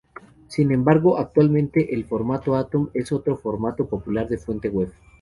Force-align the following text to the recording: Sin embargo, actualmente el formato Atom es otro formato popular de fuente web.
Sin 0.47 0.71
embargo, 0.71 1.19
actualmente 1.19 1.93
el 1.93 2.05
formato 2.05 2.55
Atom 2.55 2.89
es 2.95 3.11
otro 3.11 3.37
formato 3.37 3.85
popular 3.85 4.27
de 4.27 4.39
fuente 4.39 4.67
web. 4.69 4.91